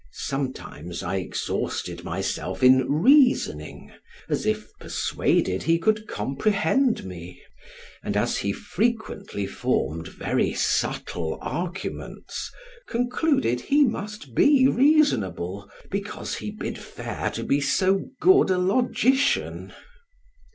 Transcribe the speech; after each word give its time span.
Sometimes 0.13 1.03
I 1.03 1.17
exhausted 1.17 2.03
myself 2.03 2.63
in 2.63 2.91
reasoning, 2.91 3.91
as 4.27 4.47
if 4.47 4.73
persuaded 4.79 5.61
he 5.61 5.77
could 5.77 6.07
comprehend 6.07 7.03
me; 7.05 7.43
and 8.01 8.17
as 8.17 8.37
he 8.37 8.51
frequently 8.51 9.45
formed 9.45 10.07
very 10.07 10.53
subtle 10.55 11.37
arguments, 11.39 12.49
concluded 12.87 13.61
he 13.61 13.83
must 13.83 14.33
be 14.33 14.67
reasonable, 14.67 15.69
because 15.91 16.37
he 16.37 16.49
bid 16.49 16.79
fair 16.79 17.29
to 17.35 17.43
be 17.43 17.61
so 17.61 18.05
good 18.19 18.49
a 18.49 18.57
logician. 18.57 19.71